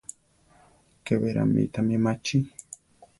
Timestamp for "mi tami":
1.53-1.95